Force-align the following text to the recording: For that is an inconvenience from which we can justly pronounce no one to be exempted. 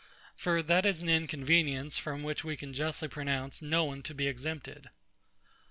For 0.35 0.63
that 0.63 0.83
is 0.83 1.03
an 1.03 1.09
inconvenience 1.09 1.99
from 1.99 2.23
which 2.23 2.43
we 2.43 2.57
can 2.57 2.73
justly 2.73 3.07
pronounce 3.07 3.61
no 3.61 3.85
one 3.85 4.01
to 4.01 4.15
be 4.15 4.25
exempted. 4.27 4.89